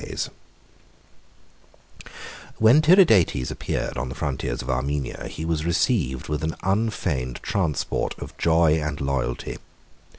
]When 2.57 2.81
Tiridates 2.81 3.51
appeared 3.51 3.99
on 3.99 4.09
the 4.09 4.15
frontiers 4.15 4.63
of 4.63 4.69
Armenia, 4.71 5.27
he 5.27 5.45
was 5.45 5.63
received 5.63 6.27
with 6.27 6.43
an 6.43 6.55
unfeigned 6.63 7.39
transport 7.43 8.17
of 8.17 8.35
joy 8.39 8.79
and 8.81 8.99
loyalty. 8.99 9.59